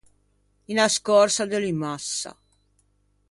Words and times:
Unna 0.71 0.87
scòrsa 0.95 1.45
de 1.51 1.57
lumassa. 1.63 2.31